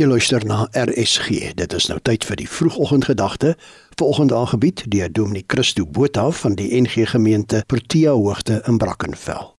Jy 0.00 0.06
luister 0.08 0.40
na 0.48 0.62
RSG. 0.72 1.50
Dit 1.60 1.74
is 1.76 1.90
nou 1.90 1.98
tyd 2.00 2.24
vir 2.24 2.38
die 2.40 2.46
vroegoggendgedagte. 2.48 3.50
Vanoggend 4.00 4.32
aangebied 4.32 4.86
deur 4.88 5.10
Dominee 5.12 5.44
Christo 5.44 5.84
Botha 5.84 6.30
van 6.30 6.54
die 6.56 6.70
NG 6.72 7.04
Gemeente 7.10 7.60
Protea 7.66 8.14
Hoogte 8.16 8.62
in 8.64 8.78
Brackenfell. 8.80 9.50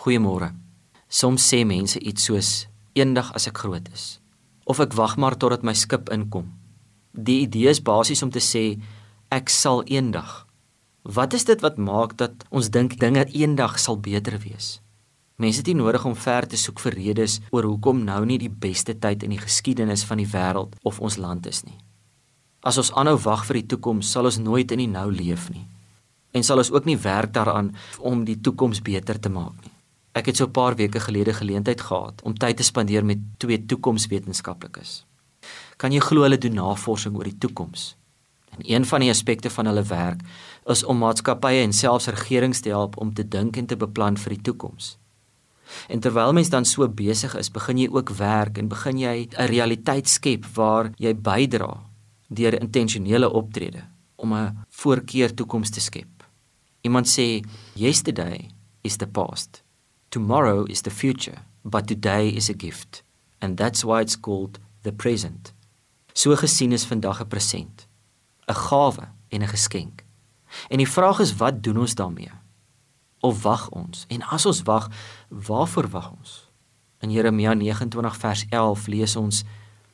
Goeiemôre. 0.00 0.54
Soms 1.12 1.44
sê 1.52 1.66
mense 1.68 2.00
iets 2.00 2.24
soos 2.24 2.54
eendag 2.96 3.28
as 3.36 3.44
ek 3.52 3.60
groot 3.60 3.92
is 3.92 4.06
of 4.64 4.80
ek 4.80 4.96
wag 4.96 5.18
maar 5.20 5.36
totdat 5.36 5.68
my 5.68 5.76
skip 5.76 6.08
inkom. 6.08 6.48
Die 7.12 7.42
idee 7.44 7.68
is 7.76 7.84
basies 7.84 8.24
om 8.24 8.32
te 8.32 8.40
sê 8.40 8.64
ek 9.28 9.52
sal 9.52 9.84
eendag. 9.84 10.46
Wat 11.04 11.36
is 11.36 11.44
dit 11.44 11.60
wat 11.60 11.76
maak 11.76 12.16
dat 12.16 12.48
ons 12.48 12.72
dink 12.72 12.96
dinge 13.04 13.28
eendag 13.36 13.76
sal 13.84 14.00
beter 14.00 14.40
wees? 14.48 14.78
Mense 15.36 15.60
het 15.60 15.68
nie 15.68 15.76
nodig 15.76 16.04
om 16.08 16.14
ver 16.16 16.46
te 16.48 16.56
soek 16.56 16.80
vir 16.80 16.94
redes 16.96 17.40
oor 17.52 17.66
hoekom 17.68 18.04
nou 18.04 18.22
nie 18.24 18.38
die 18.40 18.52
beste 18.52 18.94
tyd 18.96 19.22
in 19.26 19.34
die 19.34 19.42
geskiedenis 19.42 20.04
van 20.08 20.22
die 20.22 20.30
wêreld 20.32 20.78
of 20.82 21.00
ons 21.04 21.18
land 21.20 21.46
is 21.46 21.60
nie. 21.66 21.76
As 22.64 22.78
ons 22.80 22.92
aanhou 22.96 23.18
wag 23.26 23.44
vir 23.44 23.60
die 23.60 23.68
toekoms, 23.74 24.08
sal 24.10 24.24
ons 24.24 24.40
nooit 24.40 24.72
in 24.72 24.80
die 24.80 24.88
nou 24.90 25.10
leef 25.12 25.50
nie. 25.52 25.66
En 26.32 26.42
sal 26.42 26.64
ons 26.64 26.72
ook 26.72 26.88
nie 26.88 26.96
werk 26.96 27.34
daaraan 27.36 27.74
om 28.00 28.24
die 28.24 28.40
toekoms 28.40 28.80
beter 28.82 29.20
te 29.20 29.28
maak 29.28 29.60
nie. 29.60 29.72
Ek 30.16 30.32
het 30.32 30.36
so 30.36 30.46
'n 30.46 30.52
paar 30.52 30.74
weke 30.74 31.00
gelede 31.00 31.32
geleentheid 31.32 31.80
gehad 31.80 32.22
om 32.24 32.34
tyd 32.34 32.56
te 32.56 32.62
spandeer 32.62 33.04
met 33.04 33.18
twee 33.38 33.66
toekomswetenskaplikes. 33.66 35.04
Kan 35.76 35.92
jy 35.92 36.00
glo 36.00 36.22
hulle 36.22 36.38
doen 36.38 36.54
navorsing 36.54 37.16
oor 37.16 37.24
die 37.24 37.38
toekoms? 37.38 37.96
En 38.50 38.60
een 38.64 38.84
van 38.84 39.00
die 39.00 39.10
aspekte 39.10 39.50
van 39.50 39.66
hulle 39.66 39.82
werk 39.82 40.20
is 40.64 40.84
om 40.84 40.98
maatskappye 40.98 41.62
en 41.62 41.72
selfs 41.72 42.06
regerings 42.06 42.60
te 42.60 42.68
help 42.68 42.96
om 42.96 43.14
te 43.14 43.28
dink 43.28 43.56
en 43.56 43.66
te 43.66 43.76
beplan 43.76 44.16
vir 44.16 44.30
die 44.34 44.42
toekoms. 44.42 44.96
En 45.88 46.00
terwyl 46.00 46.32
mens 46.32 46.48
dan 46.48 46.64
so 46.64 46.88
besig 46.88 47.34
is, 47.34 47.50
begin 47.50 47.78
jy 47.78 47.88
ook 47.90 48.10
werk 48.18 48.58
en 48.58 48.68
begin 48.68 48.98
jy 48.98 49.28
'n 49.30 49.46
realiteit 49.46 50.08
skep 50.08 50.46
waar 50.54 50.92
jy 50.96 51.14
bydra 51.14 51.82
deur 52.28 52.60
intentionele 52.60 53.30
optrede 53.30 53.82
om 54.16 54.34
'n 54.34 54.56
voorkeur 54.68 55.34
toekoms 55.34 55.70
te 55.70 55.80
skep. 55.80 56.24
Iemand 56.80 57.08
sê 57.08 57.44
yesterday 57.74 58.50
is 58.82 58.96
the 58.96 59.06
past. 59.06 59.62
Tomorrow 60.08 60.68
is 60.68 60.80
the 60.80 60.90
future, 60.90 61.38
but 61.62 61.86
today 61.86 62.28
is 62.28 62.50
a 62.50 62.54
gift 62.56 63.02
and 63.38 63.56
that's 63.56 63.82
why 63.82 64.00
it's 64.00 64.20
called 64.20 64.58
the 64.82 64.92
present. 64.92 65.52
So 66.12 66.36
gesien 66.36 66.72
is 66.72 66.86
vandag 66.86 67.20
'n 67.20 67.28
present, 67.28 67.86
'n 68.48 68.54
gawe 68.54 69.08
en 69.28 69.42
'n 69.42 69.48
geskenk. 69.48 70.04
En 70.68 70.76
die 70.76 70.88
vraag 70.88 71.18
is 71.20 71.36
wat 71.36 71.62
doen 71.62 71.78
ons 71.78 71.94
daarmee? 71.94 72.30
Of 73.26 73.42
wag 73.42 73.68
ons? 73.74 74.04
En 74.08 74.22
as 74.22 74.46
ons 74.46 74.62
wag, 74.62 74.88
waarvoor 75.28 75.88
wag 75.90 76.10
ons? 76.10 76.34
In 77.04 77.10
Jeremia 77.10 77.54
29 77.54 78.16
vers 78.16 78.44
11 78.50 78.86
lees 78.86 79.16
ons: 79.16 79.44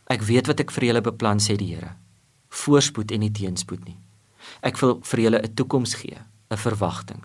Ek 0.06 0.22
weet 0.22 0.47
wat 0.50 0.61
ek 0.61 0.72
vir 0.74 0.89
julle 0.91 1.02
beplan 1.05 1.41
sê 1.42 1.56
die 1.58 1.72
Here. 1.74 1.94
Voorspoed 2.62 3.12
en 3.14 3.24
nie 3.24 3.33
teenspoed 3.33 3.84
nie. 3.84 3.98
Ek 4.62 4.78
wil 4.83 5.00
vir 5.00 5.20
julle 5.20 5.41
'n 5.42 5.55
toekoms 5.55 5.94
gee, 5.94 6.19
'n 6.50 6.56
verwagting. 6.56 7.22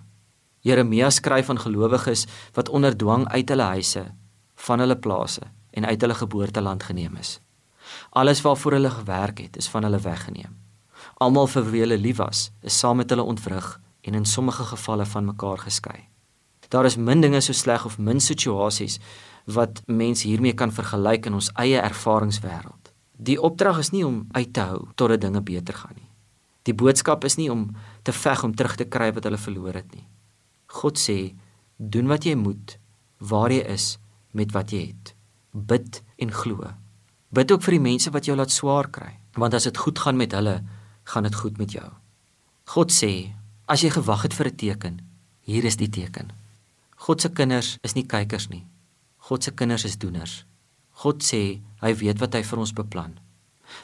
Jeremia 0.62 1.10
skryf 1.10 1.50
aan 1.50 1.60
gelowiges 1.60 2.28
wat 2.54 2.70
onder 2.70 2.98
dwang 2.98 3.28
uit 3.28 3.50
hulle 3.50 3.64
huise, 3.64 4.14
van 4.56 4.80
hulle 4.80 4.96
plase 4.96 5.42
en 5.72 5.86
uit 5.86 6.02
hulle 6.02 6.16
geboorteland 6.16 6.84
geneem 6.84 7.16
is. 7.16 7.40
Alles 8.10 8.42
waarvoor 8.42 8.72
hulle 8.72 8.90
gewerk 8.90 9.38
het, 9.40 9.58
is 9.58 9.70
van 9.70 9.84
hulle 9.84 10.00
weggeneem. 10.00 10.58
Almal 11.18 11.48
vir 11.48 11.72
wie 11.72 11.82
hulle 11.82 11.98
lief 11.98 12.18
was, 12.18 12.52
is 12.62 12.80
saam 12.80 12.98
met 12.98 13.10
hulle 13.10 13.24
ontwrig 13.24 13.80
en 14.08 14.14
in 14.14 14.26
sommige 14.26 14.64
gevalle 14.64 15.06
van 15.06 15.26
mekaar 15.26 15.58
geskei. 15.58 16.08
Daar 16.68 16.86
is 16.86 16.98
min 16.98 17.22
dinge 17.22 17.42
so 17.42 17.54
sleg 17.54 17.86
of 17.86 17.98
min 17.98 18.20
situasies 18.20 19.00
wat 19.46 19.82
mens 19.86 20.24
hiermee 20.24 20.54
kan 20.54 20.72
vergelyk 20.72 21.26
in 21.26 21.34
ons 21.34 21.52
eie 21.56 21.80
ervaringswêreld. 21.80 22.92
Die 23.18 23.40
opdrag 23.42 23.80
is 23.80 23.92
nie 23.92 24.06
om 24.06 24.26
uit 24.32 24.54
te 24.54 24.66
hou 24.68 24.88
totdat 24.96 25.22
dinge 25.22 25.42
beter 25.42 25.74
gaan 25.74 25.96
nie. 25.96 26.10
Die 26.68 26.76
boodskap 26.76 27.24
is 27.24 27.38
nie 27.40 27.48
om 27.52 27.70
te 28.04 28.12
veg 28.12 28.44
om 28.44 28.56
terug 28.56 28.76
te 28.76 28.86
kry 28.86 29.14
wat 29.16 29.28
hulle 29.28 29.40
verloor 29.40 29.80
het 29.80 29.94
nie. 29.96 30.08
God 30.68 31.00
sê: 31.00 31.36
"Doen 31.78 32.08
wat 32.08 32.26
jy 32.26 32.36
moet 32.36 32.78
waar 33.20 33.52
jy 33.52 33.64
is 33.64 33.98
met 34.32 34.52
wat 34.52 34.72
jy 34.72 34.88
het. 34.88 35.16
Bid 35.54 36.04
en 36.18 36.32
glo. 36.32 36.74
Bid 37.32 37.52
ook 37.52 37.64
vir 37.64 37.72
die 37.72 37.86
mense 37.92 38.12
wat 38.12 38.26
jou 38.26 38.36
laat 38.38 38.52
swaar 38.52 38.90
kry, 38.92 39.20
want 39.36 39.54
as 39.54 39.64
dit 39.64 39.78
goed 39.78 40.00
gaan 40.00 40.18
met 40.18 40.32
hulle, 40.32 40.64
gaan 41.04 41.24
dit 41.24 41.36
goed 41.36 41.58
met 41.58 41.72
jou." 41.72 41.90
God 42.66 42.92
sê: 42.92 43.34
As 43.68 43.82
jy 43.84 43.90
gewag 43.92 44.22
het 44.24 44.34
vir 44.34 44.48
'n 44.48 44.56
teken, 44.56 45.00
hier 45.44 45.66
is 45.66 45.76
die 45.76 45.90
teken. 45.90 46.32
God 46.96 47.22
se 47.22 47.30
kinders 47.30 47.78
is 47.84 47.96
nie 47.96 48.06
kykers 48.06 48.48
nie. 48.50 48.66
God 49.18 49.44
se 49.44 49.52
kinders 49.52 49.84
is 49.84 49.98
doeners. 49.98 50.46
God 50.92 51.24
sê 51.24 51.60
hy 51.82 51.94
weet 51.94 52.20
wat 52.20 52.34
hy 52.34 52.44
vir 52.44 52.60
ons 52.60 52.74
beplan. 52.74 53.20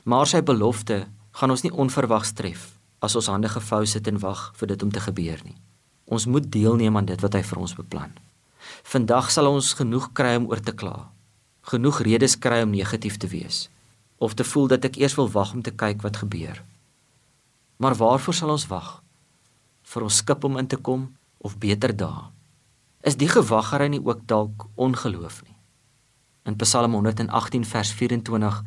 Maar 0.06 0.28
sy 0.28 0.42
belofte 0.42 1.08
gaan 1.32 1.52
ons 1.52 1.64
nie 1.64 1.72
onverwags 1.72 2.32
tref 2.32 2.80
as 3.00 3.16
ons 3.16 3.28
hande 3.28 3.50
gevou 3.50 3.86
sit 3.86 4.08
en 4.08 4.20
wag 4.20 4.54
vir 4.56 4.68
dit 4.68 4.84
om 4.84 4.92
te 4.92 5.00
gebeur 5.00 5.44
nie. 5.44 5.58
Ons 6.06 6.26
moet 6.26 6.52
deelneem 6.52 6.98
aan 6.98 7.06
dit 7.06 7.22
wat 7.22 7.34
hy 7.34 7.44
vir 7.44 7.60
ons 7.60 7.76
beplan. 7.76 8.12
Vandag 8.84 9.32
sal 9.32 9.48
ons 9.48 9.74
genoeg 9.74 10.14
kry 10.14 10.36
om 10.36 10.48
oor 10.48 10.62
te 10.62 10.72
kla. 10.72 11.10
Genoeg 11.62 12.00
redes 12.02 12.40
kry 12.40 12.64
om 12.64 12.72
negatief 12.72 13.18
te 13.18 13.28
wees 13.28 13.70
of 14.18 14.34
te 14.34 14.44
voel 14.44 14.68
dat 14.68 14.86
ek 14.86 14.96
eers 14.96 15.16
wil 15.16 15.28
wag 15.28 15.54
om 15.54 15.62
te 15.62 15.72
kyk 15.72 16.02
wat 16.02 16.18
gebeur. 16.18 16.64
Maar 17.78 17.96
waarvoor 17.96 18.34
sal 18.34 18.50
ons 18.50 18.68
wag? 18.68 19.03
Vir 19.94 20.06
ons 20.08 20.22
skip 20.24 20.46
om 20.48 20.58
in 20.58 20.68
te 20.68 20.78
kom 20.78 21.10
of 21.38 21.58
beter 21.62 21.94
dae. 21.96 22.30
Is 23.04 23.18
die 23.20 23.30
gewaggery 23.30 23.90
nie 23.92 24.02
ook 24.02 24.26
dalk 24.28 24.68
ongeloof 24.80 25.42
nie? 25.44 25.58
In 26.48 26.56
Psalm 26.60 26.96
118 26.96 27.66
vers 27.66 27.92
24: 27.94 28.64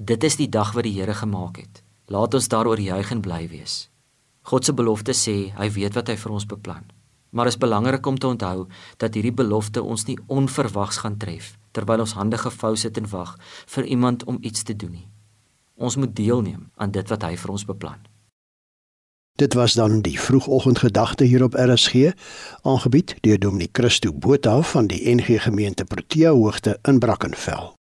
Dit 0.00 0.24
is 0.24 0.36
die 0.36 0.48
dag 0.48 0.72
wat 0.72 0.86
die 0.86 0.94
Here 0.96 1.14
gemaak 1.14 1.58
het. 1.58 1.82
Laat 2.06 2.34
ons 2.34 2.48
daaroor 2.48 2.80
juig 2.80 3.10
en 3.10 3.20
bly 3.20 3.48
wees. 3.48 3.88
God 4.42 4.64
se 4.64 4.72
belofte 4.74 5.14
sê 5.14 5.52
hy 5.54 5.68
weet 5.70 5.94
wat 5.94 6.08
hy 6.10 6.16
vir 6.18 6.34
ons 6.34 6.46
beplan. 6.46 6.86
Maar 7.30 7.46
is 7.46 7.58
belangrik 7.58 8.06
om 8.06 8.18
te 8.18 8.26
onthou 8.26 8.66
dat 8.98 9.14
hierdie 9.14 9.32
belofte 9.32 9.82
ons 9.82 10.04
nie 10.06 10.18
onverwags 10.26 10.98
gaan 11.04 11.16
tref 11.16 11.56
terwyl 11.72 12.04
ons 12.04 12.16
hande 12.18 12.36
gevou 12.36 12.74
sit 12.76 12.98
en 13.00 13.08
wag 13.08 13.36
vir 13.74 13.84
iemand 13.84 14.24
om 14.28 14.38
iets 14.42 14.62
te 14.62 14.76
doen 14.76 14.92
nie. 14.92 15.08
Ons 15.76 15.96
moet 15.96 16.12
deelneem 16.16 16.68
aan 16.76 16.92
dit 16.92 17.08
wat 17.08 17.22
hy 17.24 17.36
vir 17.36 17.54
ons 17.54 17.64
beplan. 17.64 18.11
Dit 19.34 19.54
was 19.54 19.72
dan 19.72 20.00
die 20.00 20.20
vroegoggendgedagte 20.20 21.24
hier 21.24 21.42
op 21.42 21.54
RSG, 21.54 22.12
aangebied 22.62 23.16
deur 23.20 23.38
Dominee 23.38 23.68
Christo 23.72 24.12
Botha 24.12 24.60
van 24.62 24.86
die 24.86 25.14
NG 25.14 25.42
Gemeente 25.42 25.84
Protea 25.84 26.30
Hoogte 26.30 26.78
in 26.82 26.98
Brackenfell. 26.98 27.72